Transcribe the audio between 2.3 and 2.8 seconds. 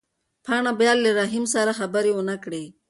کړي.